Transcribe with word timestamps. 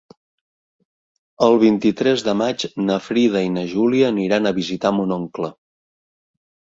El 1.47 1.57
vint-i-tres 1.63 2.23
de 2.27 2.33
maig 2.39 2.65
na 2.87 2.95
Frida 3.07 3.43
i 3.49 3.51
na 3.57 3.65
Júlia 3.73 4.07
aniran 4.15 4.51
a 4.51 4.53
visitar 4.57 4.93
mon 5.01 5.15
oncle. 5.17 5.51